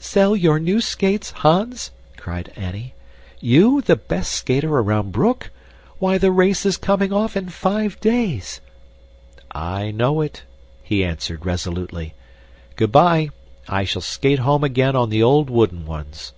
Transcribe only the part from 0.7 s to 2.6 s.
skates, Hans?" cried